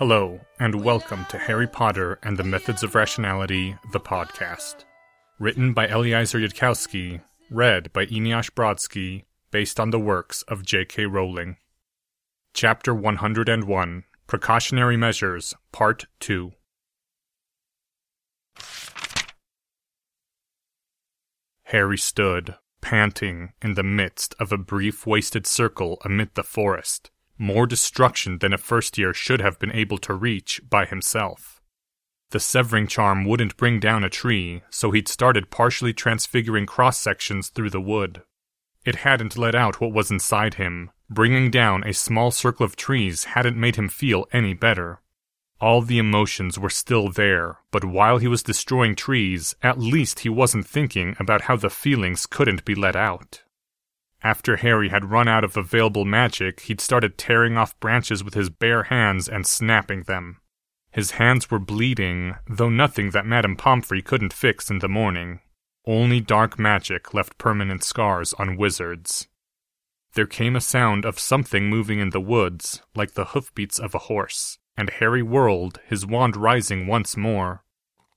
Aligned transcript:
Hello, 0.00 0.40
and 0.58 0.82
welcome 0.82 1.26
to 1.28 1.36
Harry 1.36 1.66
Potter 1.66 2.18
and 2.22 2.38
the 2.38 2.42
Methods 2.42 2.82
of 2.82 2.94
Rationality, 2.94 3.76
the 3.92 4.00
podcast. 4.00 4.86
Written 5.38 5.74
by 5.74 5.88
Eliezer 5.88 6.38
Yudkowsky, 6.38 7.20
read 7.50 7.92
by 7.92 8.06
Eneasz 8.06 8.50
Brodsky, 8.50 9.24
based 9.50 9.78
on 9.78 9.90
the 9.90 10.00
works 10.00 10.40
of 10.48 10.64
J.K. 10.64 11.04
Rowling. 11.04 11.58
Chapter 12.54 12.94
101 12.94 14.04
Precautionary 14.26 14.96
Measures, 14.96 15.52
Part 15.70 16.06
2. 16.20 16.52
Harry 21.64 21.98
stood, 21.98 22.54
panting, 22.80 23.52
in 23.60 23.74
the 23.74 23.82
midst 23.82 24.34
of 24.40 24.50
a 24.50 24.56
brief 24.56 25.06
wasted 25.06 25.46
circle 25.46 25.98
amid 26.06 26.30
the 26.36 26.42
forest 26.42 27.10
more 27.40 27.66
destruction 27.66 28.38
than 28.38 28.52
a 28.52 28.58
first 28.58 28.98
year 28.98 29.14
should 29.14 29.40
have 29.40 29.58
been 29.58 29.72
able 29.72 29.98
to 29.98 30.14
reach 30.14 30.60
by 30.68 30.84
himself. 30.84 31.60
The 32.30 32.38
severing 32.38 32.86
charm 32.86 33.24
wouldn't 33.24 33.56
bring 33.56 33.80
down 33.80 34.04
a 34.04 34.10
tree, 34.10 34.62
so 34.70 34.92
he'd 34.92 35.08
started 35.08 35.50
partially 35.50 35.92
transfiguring 35.92 36.66
cross 36.66 36.98
sections 36.98 37.48
through 37.48 37.70
the 37.70 37.80
wood. 37.80 38.22
It 38.84 38.96
hadn't 38.96 39.36
let 39.36 39.54
out 39.54 39.80
what 39.80 39.92
was 39.92 40.10
inside 40.10 40.54
him. 40.54 40.90
Bringing 41.08 41.50
down 41.50 41.82
a 41.82 41.92
small 41.92 42.30
circle 42.30 42.64
of 42.64 42.76
trees 42.76 43.24
hadn't 43.24 43.56
made 43.56 43.76
him 43.76 43.88
feel 43.88 44.26
any 44.32 44.54
better. 44.54 45.00
All 45.60 45.82
the 45.82 45.98
emotions 45.98 46.58
were 46.58 46.70
still 46.70 47.10
there, 47.10 47.58
but 47.70 47.84
while 47.84 48.18
he 48.18 48.28
was 48.28 48.42
destroying 48.42 48.94
trees, 48.94 49.54
at 49.62 49.78
least 49.78 50.20
he 50.20 50.28
wasn't 50.28 50.66
thinking 50.66 51.16
about 51.18 51.42
how 51.42 51.56
the 51.56 51.68
feelings 51.68 52.26
couldn't 52.26 52.64
be 52.64 52.74
let 52.74 52.96
out. 52.96 53.42
After 54.22 54.56
Harry 54.56 54.90
had 54.90 55.10
run 55.10 55.28
out 55.28 55.44
of 55.44 55.56
available 55.56 56.04
magic, 56.04 56.60
he'd 56.60 56.80
started 56.80 57.16
tearing 57.16 57.56
off 57.56 57.78
branches 57.80 58.22
with 58.22 58.34
his 58.34 58.50
bare 58.50 58.84
hands 58.84 59.28
and 59.28 59.46
snapping 59.46 60.02
them. 60.02 60.40
His 60.90 61.12
hands 61.12 61.50
were 61.50 61.58
bleeding, 61.58 62.34
though 62.48 62.68
nothing 62.68 63.10
that 63.10 63.24
Madame 63.24 63.56
Pomfrey 63.56 64.02
couldn't 64.02 64.32
fix 64.32 64.70
in 64.70 64.80
the 64.80 64.88
morning. 64.88 65.40
Only 65.86 66.20
dark 66.20 66.58
magic 66.58 67.14
left 67.14 67.38
permanent 67.38 67.82
scars 67.82 68.34
on 68.34 68.56
wizards. 68.56 69.28
There 70.14 70.26
came 70.26 70.56
a 70.56 70.60
sound 70.60 71.04
of 71.04 71.18
something 71.18 71.70
moving 71.70 72.00
in 72.00 72.10
the 72.10 72.20
woods, 72.20 72.82
like 72.94 73.12
the 73.12 73.26
hoofbeats 73.26 73.78
of 73.78 73.94
a 73.94 73.98
horse, 73.98 74.58
and 74.76 74.90
Harry 74.90 75.22
whirled, 75.22 75.78
his 75.86 76.04
wand 76.04 76.36
rising 76.36 76.86
once 76.86 77.16
more. 77.16 77.64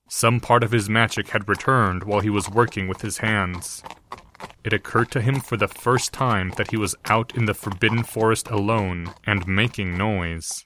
Some 0.08 0.40
part 0.40 0.62
of 0.62 0.72
his 0.72 0.90
magic 0.90 1.28
had 1.28 1.48
returned 1.48 2.04
while 2.04 2.20
he 2.20 2.30
was 2.30 2.50
working 2.50 2.88
with 2.88 3.00
his 3.00 3.18
hands. 3.18 3.82
It 4.64 4.72
occurred 4.72 5.10
to 5.12 5.20
him 5.20 5.40
for 5.40 5.56
the 5.56 5.68
first 5.68 6.12
time 6.12 6.50
that 6.56 6.70
he 6.70 6.76
was 6.76 6.94
out 7.06 7.36
in 7.36 7.44
the 7.44 7.54
forbidden 7.54 8.02
forest 8.02 8.48
alone 8.48 9.14
and 9.26 9.46
making 9.46 9.96
noise. 9.96 10.64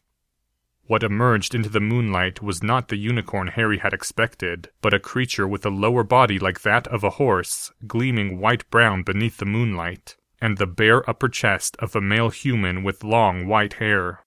What 0.89 1.03
emerged 1.03 1.55
into 1.55 1.69
the 1.69 1.81
moonlight 1.81 2.41
was 2.41 2.63
not 2.63 2.89
the 2.89 2.97
unicorn 2.97 3.49
Harry 3.49 3.77
had 3.79 3.93
expected, 3.93 4.71
but 4.81 4.95
a 4.95 4.99
creature 4.99 5.47
with 5.47 5.67
a 5.67 5.71
lower 5.71 6.03
body 6.03 6.39
like 6.39 6.63
that 6.63 6.87
of 6.87 7.05
a 7.05 7.11
horse, 7.11 7.71
gleaming 7.87 8.41
white 8.41 8.71
brown 8.71 9.03
beneath 9.03 9.37
the 9.37 9.45
moonlight, 9.45 10.17
and 10.41 10.57
the 10.57 10.67
bare 10.67 11.09
upper 11.09 11.29
chest 11.29 11.77
of 11.79 11.95
a 11.95 12.01
male 12.01 12.31
human 12.31 12.83
with 12.83 13.05
long 13.05 13.47
white 13.47 13.75
hair. 13.75 14.25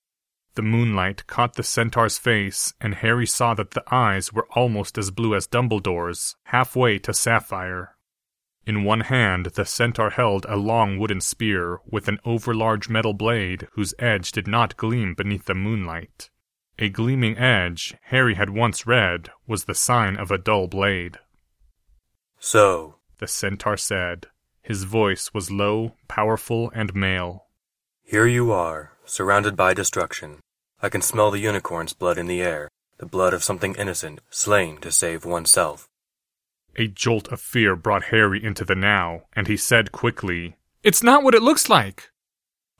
The 0.53 0.61
moonlight 0.61 1.25
caught 1.25 1.55
the 1.55 1.63
centaur's 1.63 2.17
face, 2.17 2.73
and 2.79 2.93
Harry 2.95 3.25
saw 3.25 3.53
that 3.55 3.71
the 3.71 3.83
eyes 3.89 4.31
were 4.31 4.47
almost 4.51 4.97
as 4.97 5.09
blue 5.09 5.33
as 5.33 5.47
Dumbledore's, 5.47 6.35
halfway 6.43 6.99
to 6.99 7.13
sapphire. 7.13 7.95
In 8.71 8.85
one 8.85 9.01
hand, 9.01 9.47
the 9.47 9.65
centaur 9.65 10.11
held 10.11 10.45
a 10.47 10.55
long 10.55 10.97
wooden 10.97 11.19
spear 11.19 11.81
with 11.85 12.07
an 12.07 12.19
overlarge 12.23 12.87
metal 12.87 13.11
blade 13.11 13.67
whose 13.73 13.93
edge 13.99 14.31
did 14.31 14.47
not 14.47 14.77
gleam 14.77 15.13
beneath 15.13 15.43
the 15.43 15.53
moonlight. 15.53 16.29
A 16.79 16.87
gleaming 16.87 17.37
edge, 17.37 17.93
Harry 18.03 18.35
had 18.35 18.49
once 18.49 18.87
read, 18.87 19.29
was 19.45 19.65
the 19.65 19.75
sign 19.75 20.15
of 20.15 20.31
a 20.31 20.37
dull 20.37 20.67
blade. 20.67 21.19
So, 22.39 22.95
the 23.17 23.27
centaur 23.27 23.75
said. 23.75 24.27
His 24.61 24.85
voice 24.85 25.33
was 25.33 25.51
low, 25.51 25.97
powerful, 26.07 26.71
and 26.73 26.95
male. 26.95 27.47
Here 28.03 28.25
you 28.25 28.53
are, 28.53 28.93
surrounded 29.03 29.57
by 29.57 29.73
destruction. 29.73 30.39
I 30.81 30.87
can 30.87 31.01
smell 31.01 31.29
the 31.29 31.39
unicorn's 31.39 31.91
blood 31.91 32.17
in 32.17 32.27
the 32.27 32.41
air, 32.41 32.69
the 32.99 33.05
blood 33.05 33.33
of 33.33 33.43
something 33.43 33.75
innocent, 33.75 34.21
slain 34.29 34.77
to 34.77 34.93
save 34.93 35.25
oneself. 35.25 35.89
A 36.75 36.87
jolt 36.87 37.27
of 37.29 37.41
fear 37.41 37.75
brought 37.75 38.05
Harry 38.05 38.43
into 38.43 38.63
the 38.63 38.75
now, 38.75 39.23
and 39.33 39.47
he 39.47 39.57
said 39.57 39.91
quickly, 39.91 40.55
It's 40.83 41.03
not 41.03 41.23
what 41.23 41.35
it 41.35 41.41
looks 41.41 41.69
like! 41.69 42.11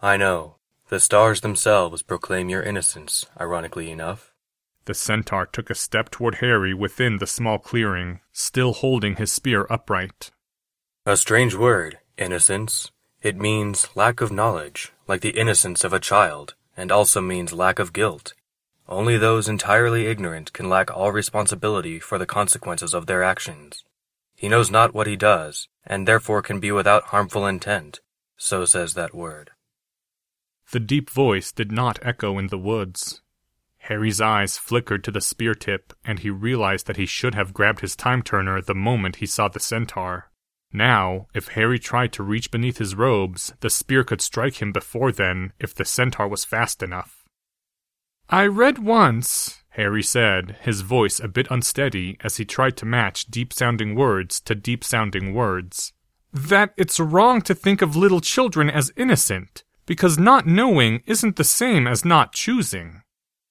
I 0.01 0.17
know. 0.17 0.57
The 0.89 0.99
stars 0.99 1.41
themselves 1.41 2.01
proclaim 2.01 2.49
your 2.49 2.63
innocence, 2.63 3.25
ironically 3.39 3.91
enough. 3.91 4.33
The 4.85 4.93
centaur 4.93 5.45
took 5.45 5.69
a 5.69 5.75
step 5.75 6.09
toward 6.09 6.35
Harry 6.35 6.73
within 6.73 7.19
the 7.19 7.27
small 7.27 7.59
clearing, 7.59 8.19
still 8.31 8.73
holding 8.73 9.15
his 9.15 9.31
spear 9.31 9.67
upright. 9.69 10.31
A 11.05 11.15
strange 11.15 11.55
word, 11.55 11.99
innocence. 12.17 12.91
It 13.21 13.37
means 13.37 13.87
lack 13.95 14.21
of 14.21 14.31
knowledge, 14.31 14.91
like 15.07 15.21
the 15.21 15.37
innocence 15.37 15.83
of 15.83 15.93
a 15.93 15.99
child, 15.99 16.55
and 16.75 16.91
also 16.91 17.21
means 17.21 17.53
lack 17.53 17.77
of 17.77 17.93
guilt. 17.93 18.33
Only 18.87 19.17
those 19.17 19.47
entirely 19.47 20.07
ignorant 20.07 20.53
can 20.53 20.69
lack 20.69 20.91
all 20.91 21.11
responsibility 21.11 21.99
for 21.99 22.17
the 22.17 22.25
consequences 22.25 22.93
of 22.93 23.05
their 23.05 23.23
actions. 23.23 23.83
He 24.35 24.49
knows 24.49 24.71
not 24.71 24.93
what 24.93 25.07
he 25.07 25.15
does, 25.15 25.67
and 25.85 26.07
therefore 26.07 26.41
can 26.41 26.59
be 26.59 26.71
without 26.71 27.05
harmful 27.05 27.45
intent. 27.45 27.99
So 28.37 28.65
says 28.65 28.95
that 28.95 29.13
word. 29.13 29.51
The 30.71 30.79
deep 30.79 31.09
voice 31.09 31.51
did 31.51 31.71
not 31.71 31.99
echo 32.01 32.39
in 32.39 32.47
the 32.47 32.57
woods. 32.57 33.21
Harry's 33.85 34.21
eyes 34.21 34.57
flickered 34.57 35.03
to 35.03 35.11
the 35.11 35.21
spear 35.21 35.53
tip, 35.53 35.93
and 36.05 36.19
he 36.19 36.29
realized 36.29 36.87
that 36.87 36.97
he 36.97 37.05
should 37.05 37.35
have 37.35 37.53
grabbed 37.53 37.81
his 37.81 37.95
time 37.95 38.21
turner 38.21 38.61
the 38.61 38.75
moment 38.75 39.17
he 39.17 39.25
saw 39.25 39.47
the 39.47 39.59
centaur. 39.59 40.31
Now, 40.71 41.27
if 41.33 41.49
Harry 41.49 41.79
tried 41.79 42.13
to 42.13 42.23
reach 42.23 42.51
beneath 42.51 42.77
his 42.77 42.95
robes, 42.95 43.53
the 43.59 43.69
spear 43.69 44.03
could 44.03 44.21
strike 44.21 44.61
him 44.61 44.71
before 44.71 45.11
then 45.11 45.51
if 45.59 45.75
the 45.75 45.83
centaur 45.83 46.27
was 46.27 46.45
fast 46.45 46.81
enough. 46.81 47.20
I 48.33 48.45
read 48.45 48.79
once, 48.79 49.61
Harry 49.71 50.01
said, 50.01 50.55
his 50.61 50.81
voice 50.81 51.19
a 51.19 51.27
bit 51.27 51.47
unsteady 51.51 52.17
as 52.21 52.37
he 52.37 52.45
tried 52.45 52.77
to 52.77 52.85
match 52.85 53.25
deep 53.25 53.51
sounding 53.51 53.93
words 53.93 54.39
to 54.41 54.55
deep 54.55 54.85
sounding 54.85 55.33
words, 55.33 55.91
that 56.31 56.73
it's 56.77 56.97
wrong 56.97 57.41
to 57.41 57.53
think 57.53 57.81
of 57.81 57.97
little 57.97 58.21
children 58.21 58.69
as 58.69 58.93
innocent, 58.95 59.65
because 59.85 60.17
not 60.17 60.47
knowing 60.47 61.03
isn't 61.05 61.35
the 61.35 61.43
same 61.43 61.85
as 61.85 62.05
not 62.05 62.31
choosing. 62.31 63.01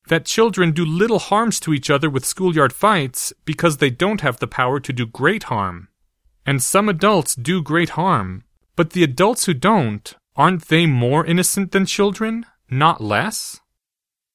That 0.09 0.25
children 0.25 0.73
do 0.73 0.87
little 0.87 1.19
harms 1.19 1.61
to 1.61 1.75
each 1.75 1.91
other 1.91 2.09
with 2.09 2.25
schoolyard 2.25 2.73
fights 2.73 3.35
because 3.45 3.77
they 3.77 3.91
don't 3.91 4.23
have 4.23 4.39
the 4.39 4.47
power 4.47 4.81
to 4.81 4.95
do 4.95 5.05
great 5.05 5.45
harm. 5.45 5.89
And 6.47 6.63
some 6.63 6.89
adults 6.89 7.35
do 7.35 7.63
great 7.63 7.91
harm, 7.91 8.45
but 8.77 8.91
the 8.91 9.05
adults 9.05 9.45
who 9.45 9.53
don't, 9.53 10.15
aren't 10.37 10.69
they 10.69 10.87
more 10.87 11.27
innocent 11.27 11.73
than 11.73 11.85
children? 11.85 12.47
Not 12.71 13.03
less? 13.03 13.60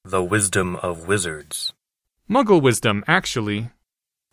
The 0.08 0.22
wisdom 0.22 0.76
of 0.76 1.08
wizards. 1.08 1.72
Muggle 2.30 2.62
wisdom, 2.62 3.02
actually. 3.08 3.70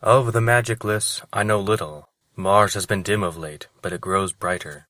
Of 0.03 0.31
the 0.31 0.39
magicless, 0.39 1.23
I 1.33 1.41
know 1.41 1.59
little. 1.59 2.09
Mars 2.35 2.75
has 2.75 2.85
been 2.85 3.01
dim 3.01 3.23
of 3.23 3.37
late, 3.37 3.69
but 3.81 3.91
it 3.91 3.99
grows 3.99 4.33
brighter. 4.33 4.87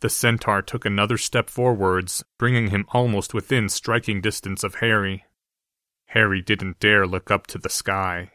The 0.00 0.10
centaur 0.10 0.62
took 0.62 0.84
another 0.84 1.16
step 1.16 1.48
forwards, 1.48 2.24
bringing 2.38 2.70
him 2.70 2.86
almost 2.88 3.34
within 3.34 3.68
striking 3.68 4.20
distance 4.20 4.64
of 4.64 4.76
Harry. 4.76 5.26
Harry 6.06 6.42
didn't 6.42 6.80
dare 6.80 7.06
look 7.06 7.30
up 7.30 7.46
to 7.46 7.58
the 7.58 7.68
sky. 7.68 8.32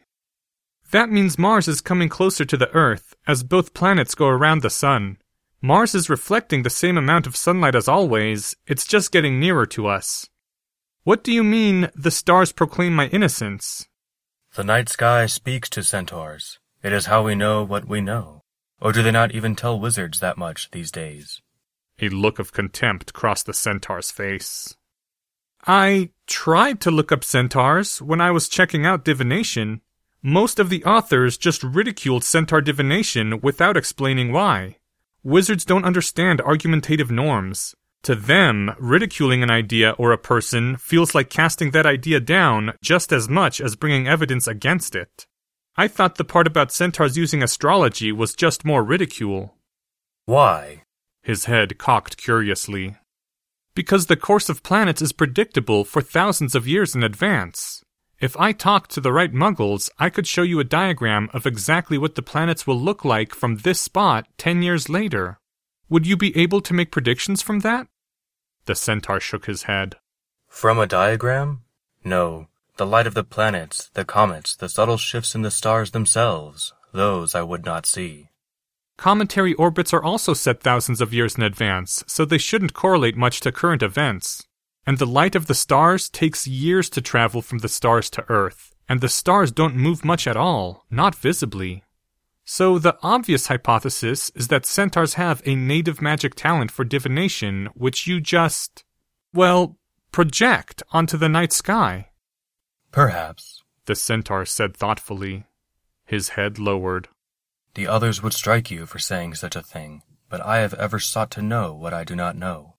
That 0.92 1.10
means 1.10 1.38
Mars 1.38 1.68
is 1.68 1.82
coming 1.82 2.08
closer 2.08 2.46
to 2.46 2.56
the 2.56 2.74
Earth, 2.74 3.14
as 3.26 3.44
both 3.44 3.74
planets 3.74 4.14
go 4.14 4.28
around 4.28 4.62
the 4.62 4.70
Sun. 4.70 5.18
Mars 5.60 5.94
is 5.94 6.08
reflecting 6.08 6.62
the 6.62 6.70
same 6.70 6.96
amount 6.96 7.26
of 7.26 7.36
sunlight 7.36 7.74
as 7.74 7.86
always, 7.86 8.56
it's 8.66 8.86
just 8.86 9.12
getting 9.12 9.38
nearer 9.38 9.66
to 9.66 9.88
us. 9.88 10.30
What 11.04 11.24
do 11.24 11.32
you 11.32 11.42
mean, 11.42 11.90
the 11.96 12.12
stars 12.12 12.52
proclaim 12.52 12.94
my 12.94 13.08
innocence? 13.08 13.88
The 14.54 14.62
night 14.62 14.88
sky 14.88 15.26
speaks 15.26 15.68
to 15.70 15.82
centaurs. 15.82 16.60
It 16.80 16.92
is 16.92 17.06
how 17.06 17.24
we 17.24 17.34
know 17.34 17.64
what 17.64 17.88
we 17.88 18.00
know. 18.00 18.42
Or 18.80 18.92
do 18.92 19.02
they 19.02 19.10
not 19.10 19.32
even 19.32 19.56
tell 19.56 19.80
wizards 19.80 20.20
that 20.20 20.38
much 20.38 20.70
these 20.70 20.92
days? 20.92 21.42
A 22.00 22.08
look 22.08 22.38
of 22.38 22.52
contempt 22.52 23.12
crossed 23.14 23.46
the 23.46 23.52
centaur's 23.52 24.12
face. 24.12 24.76
I 25.66 26.10
tried 26.28 26.80
to 26.82 26.92
look 26.92 27.10
up 27.10 27.24
centaurs 27.24 28.00
when 28.00 28.20
I 28.20 28.30
was 28.30 28.48
checking 28.48 28.86
out 28.86 29.04
divination. 29.04 29.80
Most 30.22 30.60
of 30.60 30.70
the 30.70 30.84
authors 30.84 31.36
just 31.36 31.64
ridiculed 31.64 32.22
centaur 32.22 32.60
divination 32.60 33.40
without 33.40 33.76
explaining 33.76 34.30
why. 34.30 34.76
Wizards 35.24 35.64
don't 35.64 35.84
understand 35.84 36.40
argumentative 36.40 37.10
norms. 37.10 37.74
To 38.04 38.16
them, 38.16 38.74
ridiculing 38.80 39.44
an 39.44 39.50
idea 39.50 39.92
or 39.92 40.10
a 40.10 40.18
person 40.18 40.76
feels 40.76 41.14
like 41.14 41.30
casting 41.30 41.70
that 41.70 41.86
idea 41.86 42.18
down 42.18 42.72
just 42.82 43.12
as 43.12 43.28
much 43.28 43.60
as 43.60 43.76
bringing 43.76 44.08
evidence 44.08 44.48
against 44.48 44.96
it. 44.96 45.26
I 45.76 45.86
thought 45.86 46.16
the 46.16 46.24
part 46.24 46.48
about 46.48 46.72
centaurs 46.72 47.16
using 47.16 47.42
astrology 47.42 48.10
was 48.10 48.34
just 48.34 48.64
more 48.64 48.82
ridicule. 48.82 49.54
Why? 50.24 50.82
His 51.22 51.44
head 51.44 51.78
cocked 51.78 52.16
curiously. 52.16 52.96
Because 53.74 54.06
the 54.06 54.16
course 54.16 54.48
of 54.48 54.64
planets 54.64 55.00
is 55.00 55.12
predictable 55.12 55.84
for 55.84 56.02
thousands 56.02 56.56
of 56.56 56.66
years 56.66 56.96
in 56.96 57.04
advance. 57.04 57.84
If 58.20 58.36
I 58.36 58.52
talked 58.52 58.90
to 58.92 59.00
the 59.00 59.12
right 59.12 59.32
muggles, 59.32 59.88
I 59.98 60.10
could 60.10 60.26
show 60.26 60.42
you 60.42 60.58
a 60.60 60.64
diagram 60.64 61.30
of 61.32 61.46
exactly 61.46 61.98
what 61.98 62.16
the 62.16 62.22
planets 62.22 62.66
will 62.66 62.78
look 62.78 63.04
like 63.04 63.32
from 63.34 63.58
this 63.58 63.80
spot 63.80 64.26
ten 64.36 64.62
years 64.62 64.88
later. 64.88 65.38
Would 65.88 66.06
you 66.06 66.16
be 66.16 66.36
able 66.36 66.60
to 66.62 66.74
make 66.74 66.90
predictions 66.90 67.42
from 67.42 67.60
that? 67.60 67.86
The 68.66 68.74
centaur 68.74 69.20
shook 69.20 69.46
his 69.46 69.64
head. 69.64 69.96
From 70.48 70.78
a 70.78 70.86
diagram? 70.86 71.62
No. 72.04 72.48
The 72.76 72.86
light 72.86 73.06
of 73.06 73.14
the 73.14 73.24
planets, 73.24 73.90
the 73.94 74.04
comets, 74.04 74.56
the 74.56 74.68
subtle 74.68 74.96
shifts 74.96 75.34
in 75.34 75.42
the 75.42 75.50
stars 75.50 75.90
themselves, 75.90 76.72
those 76.92 77.34
I 77.34 77.42
would 77.42 77.64
not 77.64 77.86
see. 77.86 78.30
Cometary 78.96 79.54
orbits 79.54 79.92
are 79.92 80.02
also 80.02 80.32
set 80.32 80.62
thousands 80.62 81.00
of 81.00 81.12
years 81.12 81.36
in 81.36 81.42
advance, 81.42 82.04
so 82.06 82.24
they 82.24 82.38
shouldn't 82.38 82.74
correlate 82.74 83.16
much 83.16 83.40
to 83.40 83.52
current 83.52 83.82
events. 83.82 84.46
And 84.86 84.98
the 84.98 85.06
light 85.06 85.34
of 85.34 85.46
the 85.46 85.54
stars 85.54 86.08
takes 86.08 86.46
years 86.46 86.88
to 86.90 87.00
travel 87.00 87.42
from 87.42 87.58
the 87.58 87.68
stars 87.68 88.08
to 88.10 88.24
Earth, 88.28 88.74
and 88.88 89.00
the 89.00 89.08
stars 89.08 89.52
don't 89.52 89.76
move 89.76 90.04
much 90.04 90.26
at 90.26 90.36
all, 90.36 90.84
not 90.90 91.14
visibly. 91.14 91.84
So 92.44 92.78
the 92.78 92.96
obvious 93.02 93.46
hypothesis 93.46 94.30
is 94.34 94.48
that 94.48 94.66
centaurs 94.66 95.14
have 95.14 95.42
a 95.46 95.54
native 95.54 96.02
magic 96.02 96.34
talent 96.34 96.70
for 96.70 96.84
divination, 96.84 97.68
which 97.74 98.06
you 98.06 98.20
just, 98.20 98.84
well, 99.32 99.78
project 100.10 100.82
onto 100.92 101.16
the 101.16 101.28
night 101.28 101.52
sky. 101.52 102.08
Perhaps, 102.90 103.62
the 103.86 103.94
centaur 103.94 104.44
said 104.44 104.76
thoughtfully. 104.76 105.44
His 106.04 106.30
head 106.30 106.58
lowered. 106.58 107.08
The 107.74 107.86
others 107.86 108.22
would 108.22 108.34
strike 108.34 108.70
you 108.70 108.84
for 108.86 108.98
saying 108.98 109.36
such 109.36 109.56
a 109.56 109.62
thing, 109.62 110.02
but 110.28 110.44
I 110.44 110.58
have 110.58 110.74
ever 110.74 110.98
sought 110.98 111.30
to 111.32 111.42
know 111.42 111.72
what 111.72 111.94
I 111.94 112.04
do 112.04 112.14
not 112.14 112.36
know. 112.36 112.74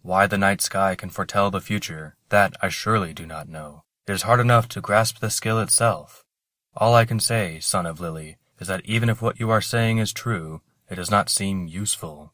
Why 0.00 0.26
the 0.26 0.38
night 0.38 0.60
sky 0.60 0.96
can 0.96 1.10
foretell 1.10 1.50
the 1.50 1.60
future, 1.60 2.16
that 2.30 2.56
I 2.60 2.70
surely 2.70 3.12
do 3.12 3.24
not 3.24 3.48
know. 3.48 3.84
It 4.08 4.12
is 4.12 4.22
hard 4.22 4.40
enough 4.40 4.66
to 4.70 4.80
grasp 4.80 5.20
the 5.20 5.30
skill 5.30 5.60
itself. 5.60 6.24
All 6.76 6.94
I 6.94 7.04
can 7.04 7.20
say, 7.20 7.60
son 7.60 7.86
of 7.86 8.00
Lily, 8.00 8.38
is 8.60 8.68
that 8.68 8.84
even 8.84 9.08
if 9.08 9.22
what 9.22 9.40
you 9.40 9.50
are 9.50 9.60
saying 9.60 9.98
is 9.98 10.12
true, 10.12 10.60
it 10.88 10.96
does 10.96 11.10
not 11.10 11.30
seem 11.30 11.66
useful. 11.66 12.32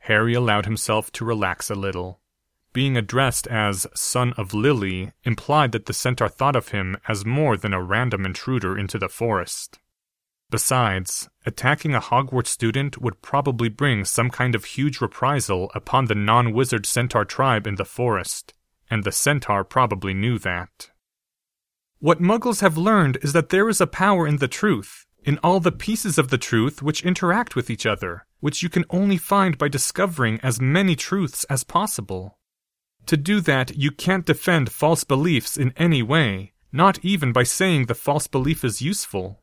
Harry 0.00 0.34
allowed 0.34 0.64
himself 0.66 1.10
to 1.12 1.24
relax 1.24 1.70
a 1.70 1.74
little. 1.74 2.20
Being 2.72 2.96
addressed 2.96 3.46
as 3.46 3.86
son 3.94 4.34
of 4.34 4.54
Lily 4.54 5.12
implied 5.24 5.72
that 5.72 5.86
the 5.86 5.92
centaur 5.92 6.28
thought 6.28 6.56
of 6.56 6.68
him 6.68 6.96
as 7.08 7.24
more 7.24 7.56
than 7.56 7.72
a 7.72 7.82
random 7.82 8.24
intruder 8.24 8.78
into 8.78 8.98
the 8.98 9.08
forest. 9.08 9.78
Besides, 10.50 11.28
attacking 11.44 11.94
a 11.94 12.00
Hogwarts 12.00 12.48
student 12.48 13.00
would 13.00 13.20
probably 13.20 13.68
bring 13.68 14.04
some 14.04 14.30
kind 14.30 14.54
of 14.54 14.64
huge 14.64 15.00
reprisal 15.00 15.72
upon 15.74 16.04
the 16.04 16.14
non 16.14 16.52
wizard 16.52 16.86
centaur 16.86 17.24
tribe 17.24 17.66
in 17.66 17.74
the 17.74 17.84
forest, 17.84 18.54
and 18.88 19.02
the 19.02 19.10
centaur 19.10 19.64
probably 19.64 20.14
knew 20.14 20.38
that. 20.38 20.90
What 21.98 22.20
muggles 22.20 22.60
have 22.60 22.76
learned 22.76 23.18
is 23.22 23.32
that 23.32 23.48
there 23.48 23.68
is 23.68 23.80
a 23.80 23.86
power 23.86 24.26
in 24.26 24.36
the 24.36 24.48
truth, 24.48 25.05
in 25.26 25.38
all 25.42 25.58
the 25.58 25.72
pieces 25.72 26.16
of 26.16 26.28
the 26.30 26.38
truth 26.38 26.80
which 26.80 27.04
interact 27.04 27.56
with 27.56 27.68
each 27.68 27.84
other, 27.84 28.24
which 28.38 28.62
you 28.62 28.68
can 28.68 28.84
only 28.90 29.16
find 29.16 29.58
by 29.58 29.68
discovering 29.68 30.38
as 30.40 30.60
many 30.60 30.94
truths 30.94 31.44
as 31.50 31.64
possible. 31.64 32.38
To 33.06 33.16
do 33.16 33.40
that, 33.40 33.76
you 33.76 33.90
can't 33.90 34.24
defend 34.24 34.70
false 34.70 35.02
beliefs 35.02 35.56
in 35.56 35.74
any 35.76 36.02
way, 36.02 36.52
not 36.72 36.98
even 37.04 37.32
by 37.32 37.42
saying 37.42 37.86
the 37.86 37.94
false 37.94 38.28
belief 38.28 38.64
is 38.64 38.80
useful. 38.80 39.42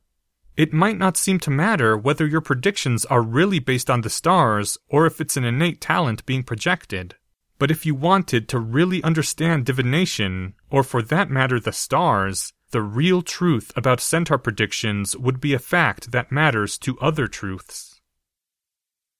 It 0.56 0.72
might 0.72 0.98
not 0.98 1.18
seem 1.18 1.40
to 1.40 1.52
matter 1.52 1.98
whether 1.98 2.26
your 2.26 2.42
predictions 2.42 3.06
are 3.06 3.22
really 3.22 3.60
based 3.60 3.90
on 3.90 4.02
the 4.02 4.10
stars 4.10 4.78
or 4.88 5.06
if 5.06 5.20
it's 5.20 5.36
an 5.36 5.44
innate 5.44 5.82
talent 5.82 6.26
being 6.26 6.44
projected. 6.44 7.16
But 7.60 7.72
if 7.72 7.86
you 7.86 7.96
wanted 7.96 8.48
to 8.50 8.60
really 8.60 9.04
understand 9.04 9.66
divination, 9.66 10.54
or 10.70 10.84
for 10.84 11.02
that 11.02 11.30
matter 11.30 11.60
the 11.60 11.72
stars, 11.72 12.54
the 12.74 12.82
real 12.82 13.22
truth 13.22 13.72
about 13.76 14.02
centaur 14.02 14.40
predictions 14.40 15.16
would 15.16 15.40
be 15.40 15.54
a 15.54 15.60
fact 15.60 16.12
that 16.12 16.32
matters 16.32 16.78
to 16.80 17.00
other 17.00 17.28
truths. 17.28 18.02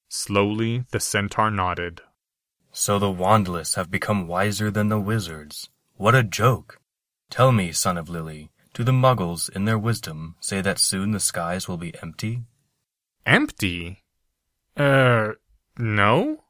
Slowly, 0.10 0.86
the 0.92 1.00
centaur 1.00 1.52
nodded. 1.52 2.02
So 2.72 2.98
the 2.98 3.12
wandless 3.12 3.76
have 3.76 3.92
become 3.92 4.28
wiser 4.28 4.72
than 4.72 4.90
the 4.90 5.00
wizards. 5.00 5.70
What 5.94 6.16
a 6.16 6.24
joke! 6.24 6.82
Tell 7.30 7.52
me, 7.52 7.72
son 7.72 7.96
of 7.96 8.10
Lily, 8.10 8.50
do 8.74 8.84
the 8.84 8.92
muggles, 8.92 9.50
in 9.56 9.66
their 9.66 9.78
wisdom, 9.78 10.36
say 10.40 10.60
that 10.62 10.80
soon 10.80 11.12
the 11.12 11.20
skies 11.20 11.68
will 11.68 11.78
be 11.78 11.94
empty? 12.02 12.42
Empty? 13.24 14.04
Er, 14.80 15.38
no? 15.78 16.43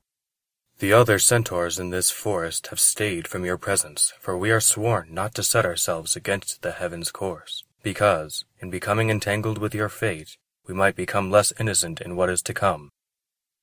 The 0.83 0.91
other 0.91 1.17
centaurs 1.17 1.79
in 1.79 1.91
this 1.91 2.11
forest 2.11 2.67
have 2.67 2.77
stayed 2.77 3.25
from 3.25 3.45
your 3.45 3.57
presence, 3.57 4.11
for 4.19 4.37
we 4.37 4.51
are 4.51 4.59
sworn 4.59 5.13
not 5.13 5.33
to 5.35 5.41
set 5.41 5.65
ourselves 5.65 6.17
against 6.17 6.61
the 6.61 6.73
heaven's 6.73 7.09
course, 7.09 7.63
because, 7.83 8.43
in 8.59 8.69
becoming 8.69 9.09
entangled 9.09 9.59
with 9.59 9.73
your 9.73 9.87
fate, 9.87 10.35
we 10.67 10.73
might 10.73 10.97
become 10.97 11.31
less 11.31 11.53
innocent 11.57 12.01
in 12.01 12.17
what 12.17 12.29
is 12.29 12.41
to 12.41 12.53
come. 12.53 12.89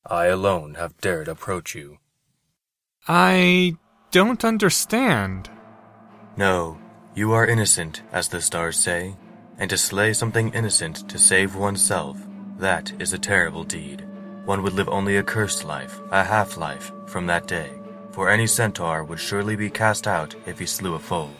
I 0.06 0.28
alone 0.28 0.76
have 0.76 0.96
dared 1.02 1.28
approach 1.28 1.75
you. 1.75 1.99
I 3.06 3.76
don't 4.11 4.43
understand. 4.43 5.50
No, 6.38 6.78
you 7.14 7.32
are 7.32 7.46
innocent, 7.46 8.00
as 8.12 8.28
the 8.28 8.40
stars 8.40 8.78
say, 8.78 9.14
and 9.58 9.69
to 9.69 9.76
slay 9.76 10.14
something 10.14 10.55
innocent 10.55 11.06
to 11.11 11.19
save 11.19 11.55
oneself, 11.55 12.16
that 12.56 12.94
is 12.99 13.12
a 13.12 13.19
terrible 13.19 13.64
deed. 13.64 14.06
One 14.50 14.64
would 14.64 14.73
live 14.73 14.88
only 14.88 15.17
a 15.17 15.23
cursed 15.23 15.64
life, 15.64 16.00
a 16.11 16.25
half 16.25 16.56
life, 16.56 16.91
from 17.06 17.29
that 17.29 17.47
day, 17.47 17.70
for 18.11 18.29
any 18.29 18.49
centaur 18.49 19.05
would 19.05 19.20
surely 19.20 19.55
be 19.55 19.70
cast 19.70 20.08
out 20.08 20.35
if 20.44 20.58
he 20.58 20.67
slew 20.67 20.94
a 20.94 20.99
foe. 20.99 21.31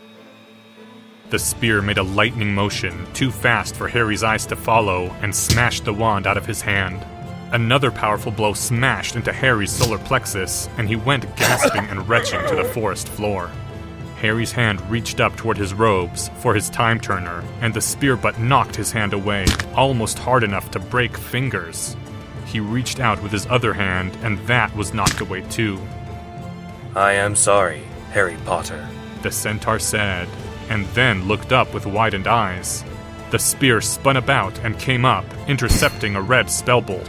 The 1.31 1.41
spear 1.41 1.83
made 1.83 1.99
a 1.99 2.05
lightning 2.05 2.55
motion, 2.55 3.05
too 3.13 3.33
fast 3.33 3.75
for 3.75 3.89
Harry's 3.89 4.23
eyes 4.23 4.47
to 4.47 4.55
follow, 4.55 5.07
and 5.23 5.35
smashed 5.35 5.85
the 5.85 5.93
wand 5.93 6.29
out 6.29 6.37
of 6.37 6.47
his 6.47 6.61
hand. 6.61 7.05
Another 7.51 7.91
powerful 7.91 8.31
blow 8.31 8.53
smashed 8.53 9.17
into 9.17 9.33
Harry's 9.33 9.73
solar 9.73 9.99
plexus, 9.99 10.69
and 10.79 10.87
he 10.87 10.95
went 10.95 11.35
gasping 11.35 11.87
and 11.87 12.09
retching 12.09 12.47
to 12.47 12.55
the 12.55 12.63
forest 12.63 13.09
floor. 13.09 13.51
Harry's 14.21 14.53
hand 14.53 14.81
reached 14.89 15.19
up 15.19 15.35
toward 15.35 15.59
his 15.59 15.75
robes 15.75 16.31
for 16.39 16.55
his 16.55 16.71
time 16.71 17.01
turner, 17.01 17.43
and 17.61 17.75
the 17.75 17.81
spear 17.81 18.15
butt 18.15 18.39
knocked 18.39 18.77
his 18.77 18.93
hand 18.93 19.13
away, 19.13 19.47
almost 19.75 20.17
hard 20.17 20.45
enough 20.45 20.71
to 20.71 20.79
break 20.79 21.17
fingers. 21.17 21.97
He 22.51 22.59
reached 22.59 22.99
out 22.99 23.23
with 23.23 23.31
his 23.31 23.47
other 23.47 23.73
hand, 23.73 24.17
and 24.23 24.39
that 24.49 24.75
was 24.75 24.93
knocked 24.93 25.21
away 25.21 25.43
too. 25.43 25.79
I 26.97 27.13
am 27.13 27.37
sorry, 27.37 27.83
Harry 28.11 28.37
Potter, 28.45 28.89
the 29.23 29.31
centaur 29.31 29.79
said, 29.79 30.29
and 30.69 30.85
then 30.87 31.29
looked 31.29 31.53
up 31.53 31.73
with 31.73 31.87
widened 31.87 32.27
eyes. 32.27 32.85
The 33.31 33.39
spear 33.39 33.81
spun 33.81 34.17
about 34.17 34.59
and 34.65 34.77
came 34.81 35.05
up, 35.05 35.25
intercepting 35.47 36.17
a 36.17 36.21
red 36.21 36.51
spell 36.51 36.81
bolt. 36.81 37.09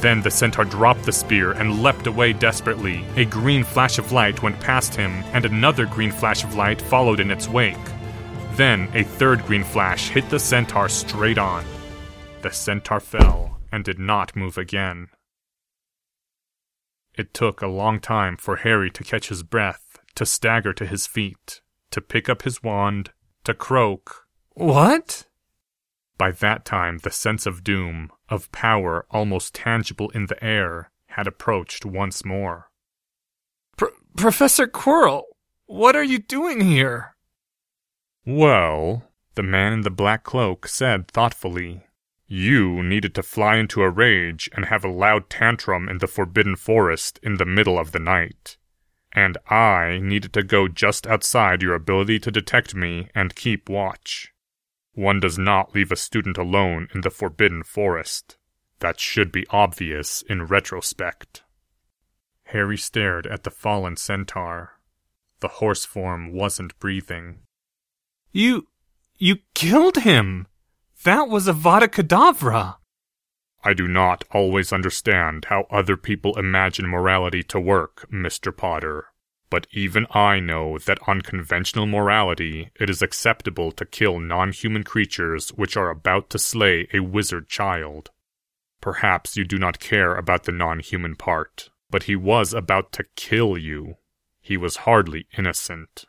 Then 0.00 0.20
the 0.20 0.30
centaur 0.30 0.66
dropped 0.66 1.04
the 1.04 1.12
spear 1.12 1.52
and 1.52 1.82
leapt 1.82 2.06
away 2.06 2.34
desperately. 2.34 3.06
A 3.16 3.24
green 3.24 3.64
flash 3.64 3.98
of 3.98 4.12
light 4.12 4.42
went 4.42 4.60
past 4.60 4.94
him, 4.94 5.24
and 5.32 5.46
another 5.46 5.86
green 5.86 6.12
flash 6.12 6.44
of 6.44 6.56
light 6.56 6.82
followed 6.82 7.20
in 7.20 7.30
its 7.30 7.48
wake. 7.48 7.76
Then 8.52 8.90
a 8.92 9.02
third 9.02 9.46
green 9.46 9.64
flash 9.64 10.10
hit 10.10 10.28
the 10.28 10.38
centaur 10.38 10.90
straight 10.90 11.38
on. 11.38 11.64
The 12.42 12.52
centaur 12.52 13.00
fell 13.00 13.57
and 13.70 13.84
did 13.84 13.98
not 13.98 14.36
move 14.36 14.58
again. 14.58 15.08
It 17.16 17.34
took 17.34 17.60
a 17.60 17.66
long 17.66 18.00
time 18.00 18.36
for 18.36 18.56
Harry 18.56 18.90
to 18.90 19.04
catch 19.04 19.28
his 19.28 19.42
breath, 19.42 19.98
to 20.14 20.24
stagger 20.24 20.72
to 20.74 20.86
his 20.86 21.06
feet, 21.06 21.60
to 21.90 22.00
pick 22.00 22.28
up 22.28 22.42
his 22.42 22.62
wand, 22.62 23.10
to 23.44 23.54
croak, 23.54 24.26
What? 24.54 25.26
By 26.16 26.32
that 26.32 26.64
time, 26.64 26.98
the 26.98 27.10
sense 27.10 27.46
of 27.46 27.62
doom, 27.62 28.10
of 28.28 28.50
power 28.52 29.06
almost 29.10 29.54
tangible 29.54 30.10
in 30.10 30.26
the 30.26 30.42
air, 30.42 30.90
had 31.10 31.26
approached 31.26 31.84
once 31.84 32.24
more. 32.24 32.70
Professor 34.16 34.66
Quirrell, 34.66 35.22
what 35.66 35.94
are 35.94 36.02
you 36.02 36.18
doing 36.18 36.60
here? 36.60 37.14
Well, 38.26 39.04
the 39.36 39.44
man 39.44 39.72
in 39.72 39.80
the 39.82 39.90
black 39.90 40.24
cloak 40.24 40.66
said 40.66 41.08
thoughtfully, 41.08 41.86
you 42.28 42.82
needed 42.82 43.14
to 43.14 43.22
fly 43.22 43.56
into 43.56 43.82
a 43.82 43.88
rage 43.88 44.50
and 44.54 44.66
have 44.66 44.84
a 44.84 44.90
loud 44.90 45.30
tantrum 45.30 45.88
in 45.88 45.98
the 45.98 46.06
Forbidden 46.06 46.56
Forest 46.56 47.18
in 47.22 47.38
the 47.38 47.46
middle 47.46 47.78
of 47.78 47.92
the 47.92 47.98
night. 47.98 48.58
And 49.12 49.38
I 49.48 49.98
needed 50.02 50.34
to 50.34 50.42
go 50.42 50.68
just 50.68 51.06
outside 51.06 51.62
your 51.62 51.74
ability 51.74 52.20
to 52.20 52.30
detect 52.30 52.74
me 52.74 53.08
and 53.14 53.34
keep 53.34 53.70
watch. 53.70 54.32
One 54.92 55.20
does 55.20 55.38
not 55.38 55.74
leave 55.74 55.90
a 55.90 55.96
student 55.96 56.36
alone 56.36 56.88
in 56.94 57.00
the 57.00 57.10
Forbidden 57.10 57.62
Forest. 57.62 58.36
That 58.80 59.00
should 59.00 59.32
be 59.32 59.46
obvious 59.48 60.22
in 60.22 60.44
retrospect. 60.46 61.42
Harry 62.44 62.76
stared 62.76 63.26
at 63.26 63.44
the 63.44 63.50
fallen 63.50 63.96
centaur. 63.96 64.78
The 65.40 65.48
horse 65.48 65.84
form 65.84 66.32
wasn't 66.32 66.78
breathing. 66.78 67.38
You. 68.32 68.68
you 69.16 69.38
killed 69.54 69.98
him! 69.98 70.46
That 71.04 71.28
was 71.28 71.46
a 71.46 71.52
Avada 71.52 71.86
Kedavra! 71.86 72.78
I 73.62 73.72
do 73.72 73.86
not 73.86 74.24
always 74.32 74.72
understand 74.72 75.44
how 75.44 75.66
other 75.70 75.96
people 75.96 76.36
imagine 76.36 76.88
morality 76.88 77.44
to 77.44 77.60
work, 77.60 78.08
Mr. 78.10 78.56
Potter. 78.56 79.06
But 79.48 79.68
even 79.70 80.06
I 80.10 80.40
know 80.40 80.76
that 80.78 80.98
on 81.06 81.20
conventional 81.20 81.86
morality, 81.86 82.70
it 82.80 82.90
is 82.90 83.00
acceptable 83.00 83.70
to 83.72 83.86
kill 83.86 84.18
non 84.18 84.50
human 84.50 84.82
creatures 84.82 85.50
which 85.50 85.76
are 85.76 85.90
about 85.90 86.30
to 86.30 86.38
slay 86.38 86.88
a 86.92 87.00
wizard 87.00 87.48
child. 87.48 88.10
Perhaps 88.80 89.36
you 89.36 89.44
do 89.44 89.58
not 89.58 89.78
care 89.78 90.14
about 90.16 90.44
the 90.44 90.52
non 90.52 90.80
human 90.80 91.14
part, 91.14 91.70
but 91.90 92.04
he 92.04 92.16
was 92.16 92.52
about 92.52 92.90
to 92.92 93.04
kill 93.14 93.56
you. 93.56 93.98
He 94.40 94.56
was 94.56 94.78
hardly 94.78 95.28
innocent. 95.38 96.06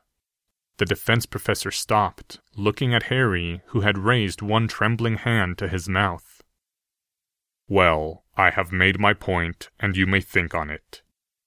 The 0.80 0.86
defense 0.86 1.26
professor 1.26 1.72
stopped, 1.72 2.40
looking 2.56 2.94
at 2.94 3.12
Harry, 3.12 3.62
who 3.68 3.82
had 3.82 3.98
raised 3.98 4.42
one 4.42 4.70
trembling 4.70 5.18
hand 5.18 5.58
to 5.58 5.68
his 5.68 5.90
mouth. 5.90 6.42
Well, 7.68 8.24
I 8.38 8.52
have 8.52 8.72
made 8.72 8.98
my 8.98 9.14
point, 9.14 9.70
and 9.78 9.98
you 9.98 10.08
may 10.08 10.22
think 10.22 10.56
on 10.56 10.70
it. 10.70 11.02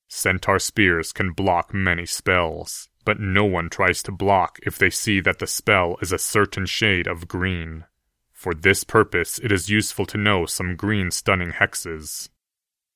Centaur 0.06 0.58
spears 0.58 1.12
can 1.12 1.32
block 1.32 1.72
many 1.72 2.04
spells, 2.04 2.90
but 3.06 3.20
no 3.20 3.46
one 3.46 3.70
tries 3.70 4.02
to 4.02 4.12
block 4.12 4.58
if 4.64 4.76
they 4.76 4.90
see 4.90 5.18
that 5.20 5.38
the 5.38 5.46
spell 5.46 5.96
is 6.02 6.12
a 6.12 6.18
certain 6.18 6.66
shade 6.66 7.06
of 7.06 7.26
green. 7.26 7.86
For 8.34 8.52
this 8.52 8.84
purpose, 8.84 9.38
it 9.38 9.50
is 9.50 9.70
useful 9.70 10.04
to 10.06 10.18
know 10.18 10.44
some 10.44 10.76
green 10.76 11.10
stunning 11.10 11.52
hexes. 11.52 12.28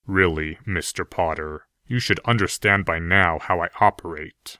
Really, 0.06 0.58
Mr. 0.68 1.08
Potter, 1.08 1.66
you 1.86 1.98
should 1.98 2.20
understand 2.26 2.84
by 2.84 2.98
now 2.98 3.38
how 3.38 3.62
I 3.62 3.70
operate. 3.80 4.58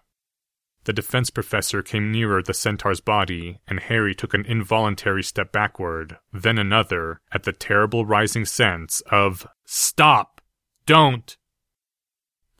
The 0.87 0.93
defense 0.93 1.31
professor 1.31 1.83
came 1.83 2.12
nearer 2.12 2.45
the 2.45 2.55
centaur's 2.55 3.00
body, 3.00 3.59
and 3.66 3.81
Harry 3.81 4.14
took 4.14 4.35
an 4.35 4.47
involuntary 4.47 5.25
step 5.25 5.50
backward, 5.50 6.19
then 6.33 6.59
another, 6.59 7.21
at 7.33 7.43
the 7.43 7.52
terrible 7.52 8.07
rising 8.07 8.45
sense 8.45 9.00
of 9.11 9.49
Stop! 9.64 10.40
Don't! 10.87 11.37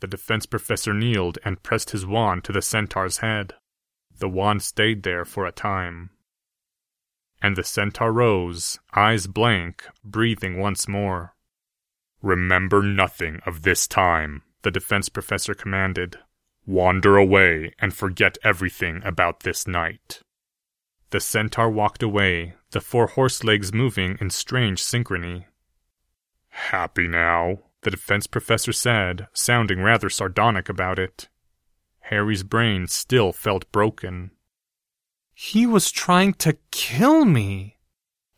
The 0.01 0.09
defense 0.09 0.45
professor 0.45 0.93
kneeled 0.93 1.39
and 1.45 1.63
pressed 1.63 1.91
his 1.91 2.05
wand 2.05 2.43
to 2.45 2.53
the 2.53 2.63
centaur's 2.63 3.19
head. 3.19 3.55
The 4.19 4.29
wand 4.29 4.63
stayed 4.63 5.05
there 5.05 5.25
for 5.25 5.47
a 5.47 5.53
time. 5.53 6.11
And 7.41 7.55
the 7.55 7.63
centaur 7.63 8.13
rose, 8.13 8.81
eyes 8.93 9.29
blank, 9.29 9.87
breathing 10.03 10.59
once 10.59 10.89
more. 10.89 11.37
Remember 12.23 12.83
nothing 12.83 13.39
of 13.47 13.63
this 13.63 13.87
time, 13.87 14.43
the 14.63 14.73
defense 14.73 15.09
professor 15.09 15.55
commanded. 15.55 16.19
Wander 16.67 17.17
away 17.17 17.73
and 17.79 17.95
forget 17.95 18.39
everything 18.43 19.01
about 19.05 19.41
this 19.41 19.67
night. 19.67 20.21
The 21.11 21.21
centaur 21.21 21.71
walked 21.71 22.03
away, 22.03 22.55
the 22.73 22.81
four 22.81 23.07
horse 23.07 23.45
legs 23.45 23.73
moving 23.73 24.19
in 24.21 24.31
strange 24.31 24.83
synchrony. 24.83 25.45
Happy 26.49 27.07
now? 27.07 27.61
the 27.87 27.91
defense 27.93 28.27
professor 28.27 28.73
said, 28.73 29.29
sounding 29.33 29.81
rather 29.81 30.11
sardonic 30.11 30.69
about 30.69 30.99
it. 30.99 31.29
Harry's 32.01 32.43
brain 32.43 32.89
still 32.89 33.33
felt 33.33 33.71
broken. 33.71 34.33
He 35.33 35.67
was 35.67 35.93
trying 35.93 36.35
to 36.35 36.59
kill 36.73 37.25
me. 37.25 37.77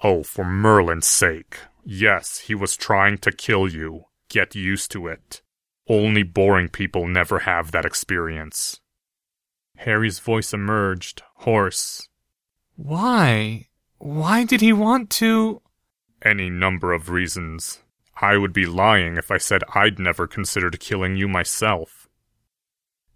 Oh, 0.03 0.23
for 0.23 0.45
Merlin's 0.45 1.07
sake. 1.07 1.61
Yes, 1.83 2.41
he 2.41 2.55
was 2.55 2.77
trying 2.77 3.17
to 3.19 3.33
kill 3.33 3.67
you. 3.67 4.05
Get 4.29 4.55
used 4.55 4.91
to 4.93 5.07
it. 5.07 5.41
Only 5.89 6.23
boring 6.23 6.69
people 6.69 7.07
never 7.07 7.41
have 7.41 7.71
that 7.73 7.87
experience. 7.87 8.81
Harry's 9.77 10.19
voice 10.19 10.53
emerged, 10.53 11.23
hoarse. 11.37 12.09
Why? 12.77 13.69
Why 13.99 14.45
did 14.45 14.61
he 14.61 14.73
want 14.73 15.09
to? 15.11 15.63
Any 16.23 16.51
number 16.51 16.93
of 16.93 17.09
reasons. 17.09 17.81
I 18.21 18.37
would 18.37 18.53
be 18.53 18.67
lying 18.67 19.17
if 19.17 19.31
I 19.31 19.39
said 19.39 19.63
I'd 19.75 19.99
never 19.99 20.27
considered 20.27 20.81
killing 20.81 21.17
you 21.17 21.29
myself. 21.29 22.09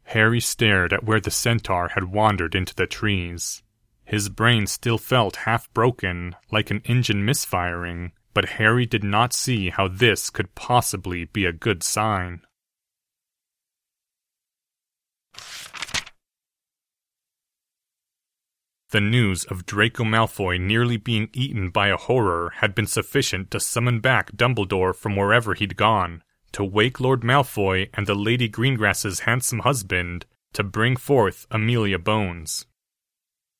Harry 0.05 0.41
stared 0.41 0.93
at 0.93 1.05
where 1.05 1.21
the 1.21 1.31
centaur 1.31 1.89
had 1.89 2.05
wandered 2.05 2.55
into 2.55 2.75
the 2.75 2.87
trees. 2.87 3.63
His 4.05 4.29
brain 4.29 4.67
still 4.67 4.99
felt 4.99 5.37
half 5.37 5.73
broken, 5.75 6.37
like 6.51 6.71
an 6.71 6.83
engine 6.85 7.25
misfiring, 7.25 8.13
but 8.35 8.51
Harry 8.61 8.87
did 8.87 9.05
not 9.05 9.33
see 9.33 9.71
how 9.71 9.89
this 9.89 10.31
could 10.31 10.55
possibly 10.55 11.25
be 11.25 11.45
a 11.45 11.53
good 11.53 11.83
sign. 11.83 12.43
The 18.93 19.01
news 19.01 19.45
of 19.45 19.65
Draco 19.65 20.05
Malfoy 20.05 20.61
nearly 20.61 20.99
being 20.99 21.31
eaten 21.33 21.71
by 21.71 21.89
a 21.89 21.97
horror 21.97 22.53
had 22.57 22.75
been 22.75 22.87
sufficient 22.87 23.51
to 23.51 23.59
summon 23.59 24.01
back 24.01 24.33
Dumbledore 24.33 24.95
from 24.95 25.17
wherever 25.17 25.55
he'd 25.55 25.79
gone, 25.79 26.23
to 26.53 26.63
wake 26.63 27.01
Lord 27.01 27.23
Malfoy 27.23 27.89
and 27.95 28.07
the 28.07 28.15
Lady 28.15 28.51
Greengrass's 28.51 29.21
handsome 29.21 29.61
husband, 29.61 30.27
to 30.53 30.63
bring 30.63 30.97
forth 30.97 31.47
Amelia 31.51 31.99
Bones. 31.99 32.67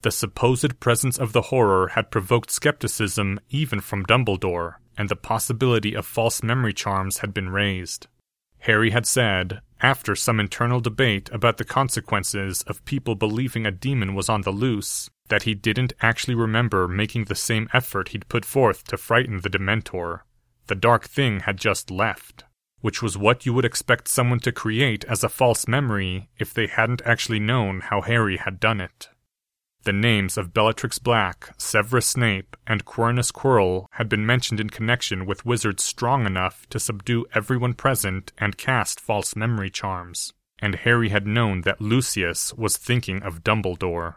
The 0.03 0.11
supposed 0.11 0.79
presence 0.81 1.19
of 1.19 1.33
the 1.33 1.49
horror 1.49 1.89
had 1.95 2.11
provoked 2.11 2.51
skepticism 2.51 3.41
even 3.49 3.81
from 3.81 4.05
Dumbledore, 4.05 4.75
and 4.99 5.09
the 5.09 5.17
possibility 5.17 5.95
of 5.95 6.05
false 6.05 6.43
memory 6.43 6.75
charms 6.75 7.19
had 7.19 7.33
been 7.33 7.49
raised. 7.49 8.07
Harry 8.59 8.91
had 8.91 9.07
said, 9.07 9.63
after 9.81 10.15
some 10.15 10.39
internal 10.39 10.79
debate 10.79 11.29
about 11.33 11.57
the 11.57 11.65
consequences 11.65 12.63
of 12.69 12.85
people 12.85 13.15
believing 13.15 13.67
a 13.67 13.73
demon 13.73 14.15
was 14.15 14.29
on 14.29 14.43
the 14.43 14.53
loose, 14.53 15.11
that 15.33 15.45
he 15.45 15.55
didn't 15.55 15.95
actually 16.03 16.35
remember 16.35 16.87
making 16.87 17.25
the 17.25 17.35
same 17.35 17.67
effort 17.73 18.11
he'd 18.11 18.29
put 18.29 18.45
forth 18.45 18.85
to 18.85 18.99
frighten 18.99 19.41
the 19.41 19.49
Dementor. 19.49 20.21
The 20.67 20.75
dark 20.75 21.05
thing 21.05 21.41
had 21.41 21.57
just 21.57 21.91
left, 21.91 22.45
which 22.83 23.01
was 23.01 23.17
what 23.17 23.47
you 23.47 23.55
would 23.55 23.65
expect 23.65 24.09
someone 24.09 24.41
to 24.41 24.53
create 24.53 25.07
as 25.07 25.25
a 25.25 25.31
false 25.31 25.67
memory 25.67 26.29
if 26.39 26.53
they 26.53 26.67
hadn't 26.67 27.01
actually 27.07 27.41
known 27.41 27.81
how 27.81 28.03
Harry 28.03 28.37
had 28.37 28.61
done 28.61 28.79
it. 28.79 29.09
The 29.85 29.95
names 29.95 30.37
of 30.37 30.53
Bellatrix 30.53 30.99
Black, 30.99 31.55
Severus 31.57 32.09
Snape, 32.09 32.55
and 32.67 32.85
Quirinus 32.85 33.33
Quirrell 33.33 33.87
had 33.93 34.11
been 34.11 34.27
mentioned 34.27 34.61
in 34.61 34.69
connection 34.69 35.25
with 35.25 35.47
wizards 35.47 35.83
strong 35.83 36.27
enough 36.27 36.69
to 36.69 36.79
subdue 36.79 37.25
everyone 37.35 37.73
present 37.73 38.33
and 38.37 38.59
cast 38.59 39.01
false 39.01 39.35
memory 39.35 39.71
charms, 39.71 40.35
and 40.59 40.75
Harry 40.75 41.09
had 41.09 41.27
known 41.27 41.63
that 41.63 41.81
Lucius 41.81 42.53
was 42.53 42.77
thinking 42.77 43.23
of 43.23 43.43
Dumbledore. 43.43 44.17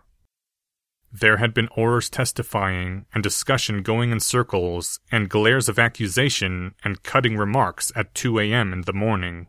There 1.18 1.38
had 1.38 1.54
been 1.54 1.70
Aurors 1.78 2.10
testifying, 2.10 3.06
and 3.14 3.24
discussion 3.24 3.84
going 3.84 4.12
in 4.12 4.20
circles, 4.20 5.00
and 5.10 5.30
glares 5.30 5.70
of 5.70 5.80
accusation 5.80 6.76
and 6.84 7.04
cutting 7.04 7.38
remarks 7.38 7.90
at 7.96 8.14
2 8.16 8.38
a.m. 8.40 8.74
in 8.74 8.82
the 8.82 8.92
morning. 8.92 9.48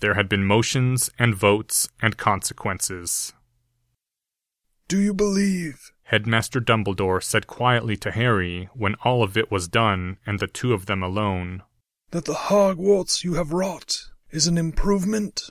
There 0.00 0.14
had 0.14 0.28
been 0.28 0.44
motions 0.44 1.10
and 1.16 1.32
votes 1.32 1.88
and 2.02 2.16
consequences. 2.16 3.32
Do 4.88 4.98
you 4.98 5.14
believe? 5.14 5.92
Headmaster 6.02 6.60
Dumbledore 6.60 7.22
said 7.22 7.46
quietly 7.46 7.96
to 7.98 8.10
Harry 8.10 8.68
when 8.74 8.96
all 9.04 9.22
of 9.22 9.36
it 9.36 9.52
was 9.52 9.68
done 9.68 10.16
and 10.26 10.40
the 10.40 10.48
two 10.48 10.72
of 10.72 10.86
them 10.86 11.04
alone. 11.04 11.62
That 12.10 12.24
the 12.24 12.48
Hogwarts 12.50 13.22
you 13.22 13.34
have 13.34 13.52
wrought 13.52 14.08
is 14.32 14.48
an 14.48 14.58
improvement? 14.58 15.50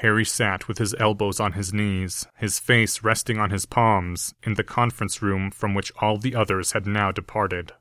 Harry 0.00 0.26
sat 0.26 0.68
with 0.68 0.76
his 0.76 0.94
elbows 0.98 1.40
on 1.40 1.52
his 1.52 1.72
knees, 1.72 2.26
his 2.36 2.58
face 2.58 3.02
resting 3.02 3.38
on 3.38 3.48
his 3.48 3.64
palms, 3.64 4.34
in 4.42 4.52
the 4.54 4.62
conference 4.62 5.22
room 5.22 5.50
from 5.50 5.72
which 5.72 5.90
all 6.02 6.18
the 6.18 6.34
others 6.34 6.72
had 6.72 6.86
now 6.86 7.10
departed. 7.10 7.72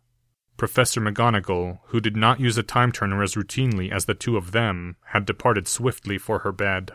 Professor 0.55 1.01
McGonagall, 1.01 1.79
who 1.87 1.99
did 1.99 2.15
not 2.15 2.39
use 2.39 2.57
a 2.57 2.63
time 2.63 2.93
turner 2.93 3.21
as 3.21 3.35
routinely 3.35 3.91
as 3.91 4.05
the 4.05 4.13
two 4.13 4.37
of 4.37 4.53
them, 4.53 4.95
had 5.07 5.25
departed 5.25 5.67
swiftly 5.67 6.17
for 6.17 6.39
her 6.39 6.53
bed. 6.53 6.91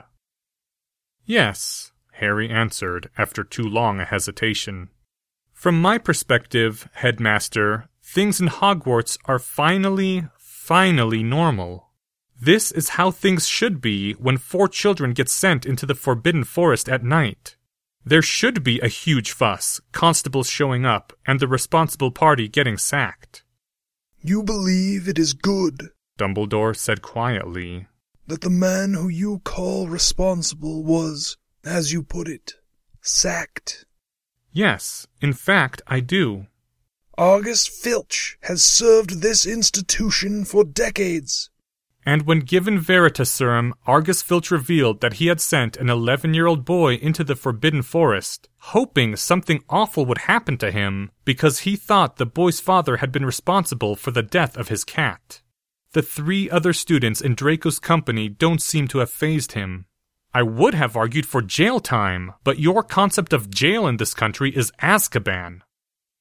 Yes, 1.27 1.93
Harry 2.13 2.49
answered 2.49 3.11
after 3.19 3.45
too 3.45 3.69
long 3.69 4.01
a 4.01 4.07
hesitation. 4.07 4.89
From 5.53 5.83
my 5.83 5.99
perspective, 5.99 6.89
headmaster, 6.95 7.91
things 8.03 8.41
in 8.41 8.49
Hogwarts 8.49 9.19
are 9.27 9.39
finally, 9.39 10.29
finally 10.39 11.23
normal. 11.23 11.90
This 12.43 12.73
is 12.73 12.91
how 12.91 13.11
things 13.11 13.47
should 13.47 13.83
be 13.83 14.13
when 14.13 14.39
four 14.39 14.67
children 14.67 15.13
get 15.13 15.29
sent 15.29 15.67
into 15.67 15.85
the 15.85 15.95
Forbidden 15.95 16.45
Forest 16.45 16.89
at 16.89 17.05
night. 17.05 17.57
There 18.03 18.23
should 18.23 18.65
be 18.65 18.81
a 18.81 18.89
huge 18.89 19.33
fuss, 19.33 19.79
constables 19.93 20.49
showing 20.49 20.87
up, 20.87 21.13
and 21.27 21.39
the 21.39 21.47
responsible 21.47 22.11
party 22.11 22.49
getting 22.49 22.79
sacked. 22.79 23.45
You 24.23 24.43
believe 24.43 25.07
it 25.07 25.19
is 25.19 25.35
good, 25.35 25.91
Dumbledore 26.19 26.75
said 26.75 27.03
quietly, 27.03 27.89
that 28.27 28.41
the 28.41 28.49
man 28.49 28.95
who 28.95 29.09
you 29.09 29.41
call 29.41 29.89
responsible 29.89 30.83
was, 30.83 31.37
as 31.63 31.93
you 31.93 32.03
put 32.03 32.27
it, 32.27 32.55
sacked. 33.03 33.85
Yes, 34.51 35.07
in 35.21 35.35
fact, 35.35 35.83
I 35.87 36.01
do. 36.01 36.47
Argus 37.19 37.67
Filch 37.67 38.39
has 38.45 38.65
served 38.65 39.21
this 39.21 39.45
institution 39.45 40.47
for 40.47 40.65
decades. 40.65 41.51
And 42.07 42.23
when 42.27 42.41
given 42.41 42.81
Veritaserum, 42.81 43.73
Argus 43.87 44.23
Filch 44.23 44.51
revealed 44.51 45.01
that 45.01 45.15
he 45.15 45.27
had 45.27 45.41
sent 45.41 45.77
an 45.77 45.91
11 45.91 46.33
year 46.33 46.47
old 46.47 46.65
boy 46.65 46.95
into 46.95 47.23
the 47.23 47.37
Forbidden 47.37 47.83
Forest, 47.83 48.49
hoping 48.59 49.17
something 49.17 49.63
awful 49.69 50.07
would 50.07 50.19
happen 50.19 50.57
to 50.59 50.71
him 50.71 51.11
because 51.25 51.61
he 51.61 51.77
thought 51.77 52.17
the 52.17 52.27
boy's 52.27 52.61
father 52.61 52.99
had 52.99 53.13
been 53.13 53.25
responsible 53.27 53.97
for 53.97 54.11
the 54.11 54.23
death 54.23 54.57
of 54.57 54.69
his 54.69 54.85
cat. 54.85 55.43
The 55.93 56.03
three 56.03 56.49
other 56.49 56.73
students 56.73 57.21
in 57.21 57.35
Draco's 57.35 57.79
company 57.79 58.29
don't 58.29 58.63
seem 58.63 58.89
to 58.89 58.99
have 58.99 59.11
fazed 59.11 59.53
him. 59.53 59.87
I 60.33 60.43
would 60.43 60.75
have 60.75 60.97
argued 60.97 61.27
for 61.27 61.43
jail 61.43 61.81
time, 61.81 62.33
but 62.45 62.61
your 62.61 62.85
concept 62.85 63.33
of 63.33 63.51
jail 63.51 63.89
in 63.89 63.97
this 63.97 64.15
country 64.15 64.57
is 64.57 64.73
Azkaban. 64.81 65.63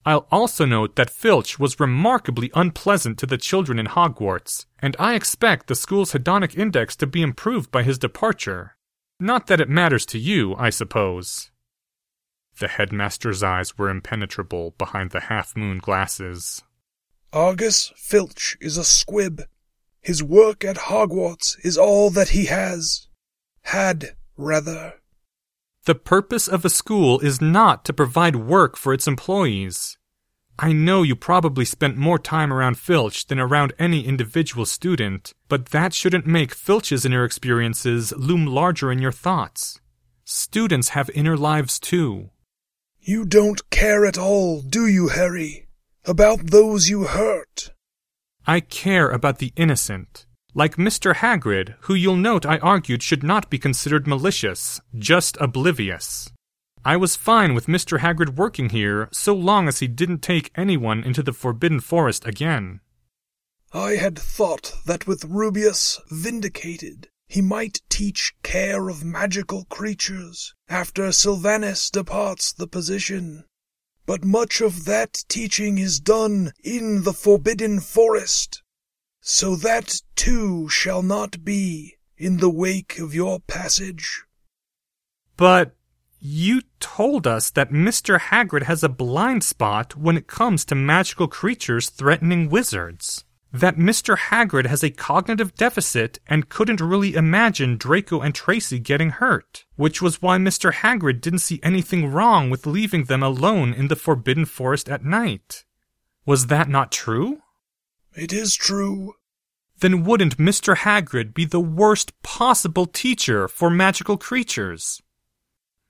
I'll 0.06 0.28
also 0.32 0.66
note 0.66 0.96
that 0.96 1.10
Filch 1.10 1.60
was 1.60 1.80
remarkably 1.80 2.50
unpleasant 2.56 3.18
to 3.20 3.26
the 3.26 3.38
children 3.38 3.78
in 3.78 3.88
Hogwarts, 3.88 4.66
and 4.80 4.96
I 4.98 5.16
expect 5.16 5.68
the 5.68 5.76
school's 5.76 6.14
hedonic 6.14 6.58
index 6.58 6.96
to 6.98 7.08
be 7.08 7.22
improved 7.22 7.70
by 7.70 7.84
his 7.84 7.98
departure. 7.98 8.76
Not 9.20 9.48
that 9.48 9.60
it 9.60 9.70
matters 9.70 10.06
to 10.08 10.18
you, 10.18 10.56
I 10.56 10.70
suppose. 10.70 11.52
The 12.60 12.70
headmaster's 12.70 13.44
eyes 13.44 13.78
were 13.78 13.90
impenetrable 13.90 14.76
behind 14.78 15.12
the 15.12 15.22
half 15.22 15.56
moon 15.56 15.80
glasses. 15.80 16.64
Argus 17.32 17.92
Filch 17.96 18.58
is 18.60 18.78
a 18.78 18.84
squib. 18.84 19.44
His 20.02 20.24
work 20.24 20.64
at 20.64 20.78
Hogwarts 20.78 21.58
is 21.64 21.78
all 21.78 22.10
that 22.12 22.30
he 22.30 22.46
has. 22.46 23.08
Had, 23.64 24.16
rather. 24.38 24.96
The 25.90 25.96
purpose 25.96 26.48
of 26.48 26.64
a 26.64 26.70
school 26.70 27.20
is 27.22 27.42
not 27.42 27.84
to 27.86 27.94
provide 27.94 28.36
work 28.36 28.78
for 28.78 28.94
its 28.94 29.08
employees. 29.08 29.98
I 30.60 30.72
know 30.72 31.02
you 31.02 31.16
probably 31.16 31.66
spent 31.66 31.98
more 31.98 32.20
time 32.20 32.54
around 32.54 32.78
Filch 32.78 33.26
than 33.26 33.40
around 33.40 33.74
any 33.80 34.06
individual 34.06 34.68
student, 34.68 35.34
but 35.48 35.70
that 35.70 35.96
shouldn't 35.96 36.28
make 36.28 36.54
Filch's 36.54 37.06
inner 37.06 37.26
experiences 37.26 38.14
loom 38.16 38.46
larger 38.46 38.92
in 38.92 39.00
your 39.00 39.12
thoughts. 39.12 39.82
Students 40.26 40.90
have 40.90 41.10
inner 41.16 41.36
lives 41.36 41.80
too. 41.80 42.30
You 43.00 43.26
don't 43.26 43.68
care 43.72 44.06
at 44.06 44.20
all, 44.20 44.62
do 44.62 44.86
you, 44.86 45.08
Harry? 45.08 45.70
About 46.06 46.52
those 46.52 46.88
you 46.90 47.06
hurt? 47.06 47.72
I 48.46 48.60
care 48.60 49.10
about 49.10 49.40
the 49.40 49.54
innocent. 49.56 50.28
Like 50.56 50.78
Mr. 50.78 51.14
Hagrid, 51.14 51.76
who 51.82 51.94
you'll 51.94 52.16
note 52.16 52.46
I 52.46 52.58
argued 52.58 53.04
should 53.04 53.22
not 53.22 53.52
be 53.52 53.60
considered 53.60 54.08
malicious, 54.08 54.82
just 54.98 55.38
oblivious. 55.40 56.32
I 56.84 56.98
was 56.98 57.16
fine 57.16 57.54
with 57.54 57.68
Mr. 57.68 58.00
Hagrid 58.00 58.36
working 58.36 58.70
here 58.70 59.10
so 59.12 59.36
long 59.36 59.68
as 59.68 59.80
he 59.80 59.88
didn't 59.88 60.24
take 60.24 60.52
anyone 60.56 61.04
into 61.04 61.22
the 61.22 61.34
Forbidden 61.34 61.82
Forest 61.82 62.26
again. 62.26 62.80
I 63.74 63.92
had 63.92 64.18
thought 64.18 64.74
that 64.88 65.06
with 65.06 65.26
Rubeus 65.26 66.00
vindicated, 66.10 67.10
he 67.28 67.42
might 67.42 67.82
teach 67.88 68.34
care 68.42 68.90
of 68.90 69.04
magical 69.04 69.66
creatures 69.66 70.56
after 70.68 71.12
Silvanus 71.12 71.92
departs 71.92 72.52
the 72.52 72.66
position. 72.66 73.44
But 74.08 74.26
much 74.26 74.62
of 74.62 74.86
that 74.86 75.24
teaching 75.28 75.78
is 75.78 76.00
done 76.00 76.54
in 76.64 77.04
the 77.04 77.14
Forbidden 77.14 77.82
Forest. 77.82 78.64
So 79.22 79.56
that 79.58 80.02
too 80.16 80.70
shall 80.70 81.04
not 81.04 81.44
be 81.44 81.96
in 82.18 82.38
the 82.38 82.50
wake 82.50 83.00
of 83.00 83.14
your 83.14 83.40
passage. 83.40 84.24
But 85.38 85.76
you 86.20 86.62
told 86.80 87.26
us 87.26 87.50
that 87.52 87.72
Mr. 87.72 88.20
Hagrid 88.20 88.64
has 88.64 88.84
a 88.84 88.90
blind 88.90 89.44
spot 89.44 89.96
when 89.96 90.18
it 90.18 90.28
comes 90.28 90.66
to 90.66 90.76
magical 90.76 91.28
creatures 91.28 91.90
threatening 91.90 92.50
wizards. 92.50 93.24
That 93.52 93.78
Mr. 93.78 94.16
Hagrid 94.18 94.68
has 94.68 94.84
a 94.84 94.92
cognitive 94.92 95.56
deficit 95.56 96.20
and 96.28 96.50
couldn't 96.50 96.82
really 96.82 97.16
imagine 97.16 97.78
Draco 97.78 98.20
and 98.20 98.36
Tracey 98.36 98.80
getting 98.80 99.10
hurt, 99.10 99.66
which 99.76 100.02
was 100.02 100.22
why 100.22 100.38
Mr. 100.38 100.72
Hagrid 100.72 101.20
didn't 101.20 101.40
see 101.40 101.60
anything 101.64 102.12
wrong 102.12 102.50
with 102.50 102.68
leaving 102.68 103.06
them 103.06 103.24
alone 103.24 103.74
in 103.74 103.88
the 103.88 103.96
Forbidden 103.96 104.46
Forest 104.46 104.88
at 104.88 105.04
night. 105.04 105.66
Was 106.26 106.48
that 106.48 106.70
not 106.70 106.92
true? 106.92 107.42
It 108.20 108.34
is 108.34 108.54
true. 108.54 109.14
Then 109.80 110.04
wouldn't 110.04 110.36
Mr. 110.36 110.76
Hagrid 110.76 111.34
be 111.34 111.46
the 111.46 111.62
worst 111.62 112.22
possible 112.22 112.86
teacher 112.86 113.48
for 113.48 113.70
magical 113.70 114.18
creatures? 114.18 115.02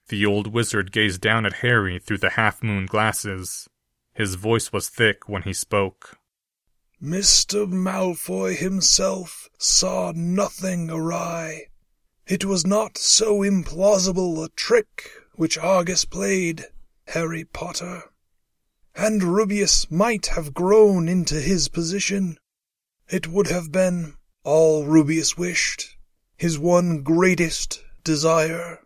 The 0.10 0.28
old 0.28 0.54
wizard 0.54 0.92
gazed 0.92 1.22
down 1.22 1.48
at 1.48 1.64
Harry 1.66 1.98
through 1.98 2.20
the 2.20 2.38
half 2.42 2.62
moon 2.62 2.86
glasses. 2.86 3.68
His 4.14 4.36
voice 4.36 4.72
was 4.72 4.90
thick 4.90 5.28
when 5.28 5.42
he 5.42 5.54
spoke. 5.54 6.20
Mr. 7.02 7.68
Malfoy 7.68 8.56
himself 8.56 9.50
saw 9.58 10.14
nothing 10.16 10.92
awry. 10.92 11.70
It 12.28 12.46
was 12.46 12.64
not 12.64 12.96
so 12.96 13.40
implausible 13.40 14.46
a 14.46 14.50
trick 14.50 15.10
which 15.34 15.58
Argus 15.58 16.06
played, 16.06 16.66
Harry 17.08 17.46
Potter. 17.46 18.04
And 19.02 19.24
Rubeus 19.24 19.90
might 19.90 20.26
have 20.26 20.54
grown 20.54 21.08
into 21.08 21.36
his 21.36 21.70
position. 21.70 22.38
It 23.08 23.28
would 23.28 23.48
have 23.48 23.72
been 23.72 24.16
all 24.44 24.86
Rubeus 24.86 25.38
wished, 25.38 25.96
his 26.36 26.60
one 26.60 27.02
greatest 27.02 27.82
desire. 28.04 28.80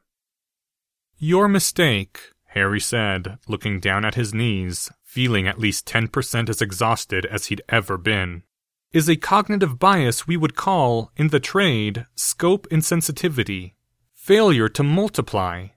Your 1.17 1.47
mistake, 1.47 2.19
Harry 2.49 2.79
said, 2.79 3.39
looking 3.47 3.79
down 3.79 4.05
at 4.05 4.13
his 4.13 4.35
knees, 4.35 4.91
feeling 5.03 5.47
at 5.47 5.59
least 5.59 5.87
10% 5.87 6.47
as 6.47 6.61
exhausted 6.61 7.25
as 7.25 7.47
he'd 7.47 7.63
ever 7.67 7.97
been, 7.97 8.43
is 8.91 9.09
a 9.09 9.15
cognitive 9.15 9.79
bias 9.79 10.27
we 10.27 10.37
would 10.37 10.55
call, 10.55 11.11
in 11.17 11.29
the 11.29 11.39
trade, 11.39 12.05
scope 12.13 12.67
insensitivity. 12.69 13.73
Failure 14.13 14.69
to 14.69 14.83
multiply. 14.83 15.69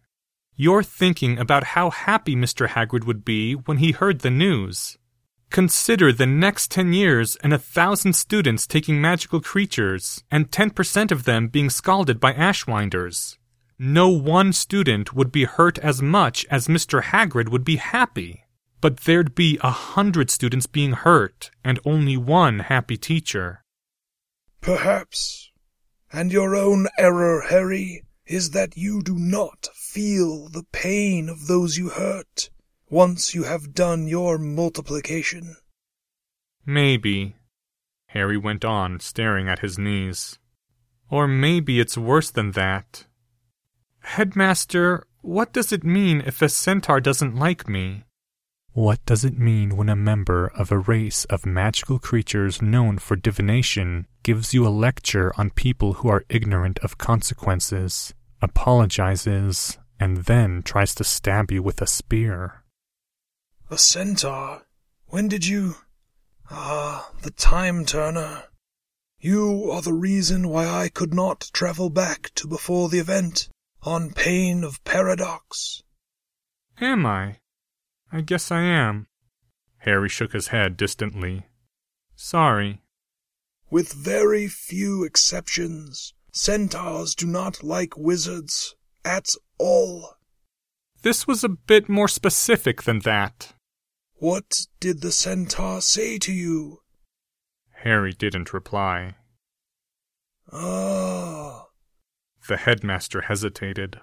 You're 0.56 0.82
thinking 0.82 1.38
about 1.38 1.64
how 1.64 1.90
happy 1.90 2.34
Mr. 2.34 2.68
Hagrid 2.68 3.04
would 3.04 3.24
be 3.24 3.54
when 3.54 3.78
he 3.78 3.92
heard 3.92 4.20
the 4.20 4.30
news. 4.30 4.98
Consider 5.50 6.12
the 6.12 6.26
next 6.26 6.70
10 6.70 6.92
years 6.92 7.36
and 7.36 7.52
a 7.52 7.58
thousand 7.58 8.14
students 8.14 8.66
taking 8.66 9.00
magical 9.00 9.40
creatures, 9.40 10.24
and 10.30 10.50
10% 10.50 11.12
of 11.12 11.24
them 11.24 11.48
being 11.48 11.70
scalded 11.70 12.18
by 12.18 12.32
ashwinders 12.32 13.36
no 13.78 14.08
one 14.08 14.52
student 14.52 15.14
would 15.14 15.30
be 15.30 15.44
hurt 15.44 15.78
as 15.78 16.00
much 16.00 16.46
as 16.50 16.68
Mr. 16.68 17.02
Hagrid 17.02 17.50
would 17.50 17.64
be 17.64 17.76
happy. 17.76 18.44
But 18.80 19.00
there'd 19.00 19.34
be 19.34 19.58
a 19.62 19.70
hundred 19.70 20.30
students 20.30 20.66
being 20.66 20.92
hurt 20.92 21.50
and 21.64 21.80
only 21.84 22.16
one 22.16 22.60
happy 22.60 22.96
teacher. 22.96 23.62
Perhaps. 24.60 25.50
And 26.12 26.32
your 26.32 26.54
own 26.54 26.86
error, 26.98 27.42
Harry, 27.48 28.04
is 28.26 28.50
that 28.50 28.76
you 28.76 29.02
do 29.02 29.16
not 29.18 29.68
feel 29.96 30.46
the 30.48 30.66
pain 30.72 31.26
of 31.30 31.46
those 31.46 31.78
you 31.78 31.88
hurt 31.88 32.50
once 32.90 33.34
you 33.34 33.44
have 33.44 33.72
done 33.72 34.06
your 34.06 34.36
multiplication. 34.36 35.56
Maybe. 36.66 37.36
Harry 38.08 38.36
went 38.36 38.62
on, 38.62 39.00
staring 39.00 39.48
at 39.48 39.60
his 39.60 39.78
knees. 39.78 40.38
Or 41.10 41.26
maybe 41.26 41.80
it's 41.80 41.96
worse 41.96 42.30
than 42.30 42.50
that. 42.50 43.06
Headmaster, 44.00 45.06
what 45.22 45.54
does 45.54 45.72
it 45.72 45.82
mean 45.82 46.22
if 46.26 46.42
a 46.42 46.50
centaur 46.50 47.00
doesn't 47.00 47.34
like 47.34 47.66
me? 47.66 48.04
What 48.74 49.02
does 49.06 49.24
it 49.24 49.38
mean 49.38 49.78
when 49.78 49.88
a 49.88 49.96
member 49.96 50.48
of 50.48 50.70
a 50.70 50.78
race 50.78 51.24
of 51.24 51.46
magical 51.46 51.98
creatures 51.98 52.60
known 52.60 52.98
for 52.98 53.16
divination 53.16 54.06
gives 54.22 54.52
you 54.52 54.66
a 54.66 54.78
lecture 54.86 55.32
on 55.38 55.48
people 55.64 55.94
who 55.94 56.08
are 56.10 56.26
ignorant 56.28 56.78
of 56.80 56.98
consequences, 56.98 58.12
apologizes, 58.42 59.78
and 59.98 60.18
then 60.24 60.62
tries 60.62 60.94
to 60.94 61.04
stab 61.04 61.50
you 61.50 61.62
with 61.62 61.80
a 61.80 61.86
spear? 61.86 62.64
A 63.70 63.78
centaur? 63.78 64.62
When 65.06 65.28
did 65.28 65.46
you. 65.46 65.76
Ah, 66.50 67.10
the 67.22 67.30
time 67.30 67.84
turner. 67.84 68.44
You 69.18 69.70
are 69.70 69.82
the 69.82 69.92
reason 69.92 70.48
why 70.48 70.68
I 70.68 70.88
could 70.88 71.14
not 71.14 71.50
travel 71.52 71.90
back 71.90 72.30
to 72.36 72.46
before 72.46 72.88
the 72.88 72.98
event 72.98 73.48
on 73.82 74.12
pain 74.12 74.62
of 74.62 74.82
paradox. 74.84 75.82
Am 76.80 77.06
I? 77.06 77.38
I 78.12 78.20
guess 78.20 78.50
I 78.50 78.62
am. 78.62 79.06
Harry 79.78 80.08
shook 80.08 80.32
his 80.32 80.48
head 80.48 80.76
distantly. 80.76 81.46
Sorry. 82.14 82.82
With 83.70 83.92
very 83.92 84.48
few 84.48 85.04
exceptions, 85.04 86.14
centaurs 86.32 87.14
do 87.14 87.26
not 87.26 87.62
like 87.62 87.96
wizards 87.96 88.76
at 89.04 89.30
all. 89.58 90.14
This 91.02 91.26
was 91.26 91.44
a 91.44 91.48
bit 91.48 91.88
more 91.88 92.08
specific 92.08 92.82
than 92.82 93.00
that. 93.00 93.54
What 94.14 94.66
did 94.80 95.02
the 95.02 95.12
centaur 95.12 95.80
say 95.80 96.18
to 96.18 96.32
you? 96.32 96.80
Harry 97.82 98.12
didn't 98.12 98.52
reply. 98.52 99.16
Ah, 100.52 101.66
the 102.48 102.56
headmaster 102.56 103.22
hesitated. 103.22 104.00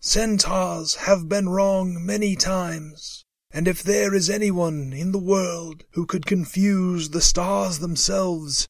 Centaurs 0.00 0.96
have 0.96 1.28
been 1.28 1.48
wrong 1.48 2.04
many 2.04 2.34
times, 2.34 3.24
and 3.52 3.68
if 3.68 3.82
there 3.82 4.14
is 4.14 4.28
anyone 4.28 4.92
in 4.92 5.12
the 5.12 5.18
world 5.18 5.84
who 5.92 6.06
could 6.06 6.26
confuse 6.26 7.10
the 7.10 7.20
stars 7.20 7.78
themselves, 7.78 8.66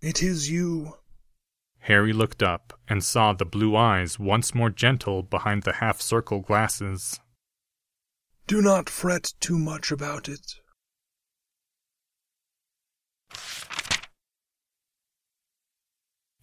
it 0.00 0.22
is 0.22 0.50
you. 0.50 0.98
Harry 1.84 2.14
looked 2.14 2.42
up 2.42 2.72
and 2.88 3.04
saw 3.04 3.34
the 3.34 3.44
blue 3.44 3.76
eyes 3.76 4.18
once 4.18 4.54
more 4.54 4.70
gentle 4.70 5.22
behind 5.22 5.64
the 5.64 5.74
half 5.74 6.00
circle 6.00 6.40
glasses. 6.40 7.20
Do 8.46 8.62
not 8.62 8.88
fret 8.88 9.34
too 9.38 9.58
much 9.58 9.92
about 9.92 10.26
it. 10.26 10.54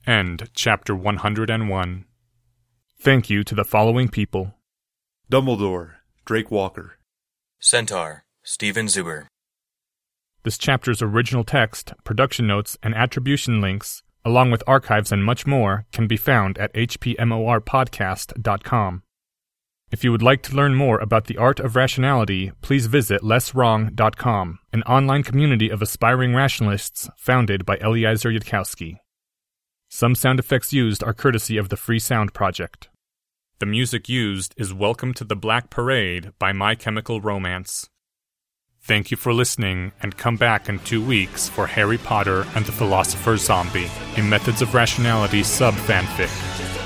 End 0.05 0.47
chapter 0.53 0.95
101. 0.95 2.05
Thank 2.99 3.31
you 3.31 3.43
to 3.43 3.55
the 3.55 3.65
following 3.65 4.09
people 4.09 4.53
Dumbledore, 5.31 5.93
Drake 6.23 6.51
Walker. 6.51 6.99
Centaur, 7.59 8.25
Steven 8.43 8.85
Zuber. 8.85 9.25
This 10.43 10.59
chapter's 10.59 11.01
original 11.01 11.43
text, 11.43 11.93
production 12.03 12.45
notes, 12.45 12.77
and 12.83 12.93
attribution 12.93 13.59
links, 13.59 14.03
along 14.25 14.51
with 14.51 14.63
archives 14.67 15.11
and 15.11 15.23
much 15.23 15.47
more, 15.47 15.85
can 15.91 16.07
be 16.07 16.17
found 16.17 16.57
at 16.57 16.73
hpmorpodcast.com. 16.73 19.03
If 19.91 20.03
you 20.05 20.11
would 20.11 20.23
like 20.23 20.41
to 20.43 20.55
learn 20.55 20.75
more 20.75 20.99
about 20.99 21.25
the 21.25 21.37
art 21.37 21.59
of 21.59 21.75
rationality, 21.75 22.53
please 22.61 22.85
visit 22.85 23.23
lesswrong.com, 23.23 24.59
an 24.71 24.83
online 24.83 25.23
community 25.23 25.69
of 25.69 25.81
aspiring 25.81 26.33
rationalists 26.33 27.09
founded 27.17 27.65
by 27.65 27.75
Eliezer 27.77 28.29
Yudkowsky. 28.29 28.99
Some 29.89 30.15
sound 30.15 30.39
effects 30.39 30.71
used 30.71 31.03
are 31.03 31.13
courtesy 31.13 31.57
of 31.57 31.67
the 31.67 31.75
Free 31.75 31.99
Sound 31.99 32.33
Project. 32.33 32.87
The 33.59 33.65
music 33.65 34.07
used 34.07 34.53
is 34.55 34.73
Welcome 34.73 35.13
to 35.15 35.25
the 35.25 35.35
Black 35.35 35.69
Parade 35.69 36.31
by 36.39 36.53
My 36.53 36.73
Chemical 36.73 37.19
Romance. 37.19 37.89
Thank 38.91 39.09
you 39.09 39.15
for 39.15 39.33
listening, 39.33 39.93
and 40.01 40.17
come 40.17 40.35
back 40.35 40.67
in 40.67 40.79
two 40.79 41.01
weeks 41.01 41.47
for 41.47 41.65
Harry 41.65 41.97
Potter 41.97 42.45
and 42.55 42.65
the 42.65 42.73
Philosopher's 42.73 43.45
Zombie, 43.45 43.89
a 44.17 44.21
Methods 44.21 44.61
of 44.61 44.73
Rationality 44.73 45.43
sub 45.43 45.75
fanfic. 45.75 46.80